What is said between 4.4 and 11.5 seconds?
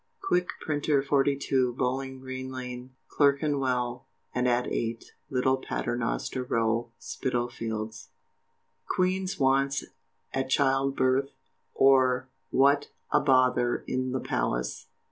at 8, Little Paternoster Row, Spitalfields. QUEEN'S WANTS At Child Birth;